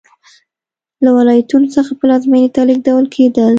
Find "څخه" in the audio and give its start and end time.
1.75-1.91